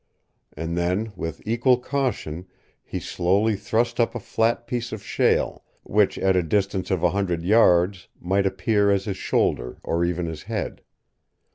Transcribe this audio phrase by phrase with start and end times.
[0.57, 2.47] And then, with equal caution,
[2.83, 7.11] he slowly thrust up a flat piece of shale, which at a distance of a
[7.11, 10.81] hundred yards might appear as his shoulder or even his head.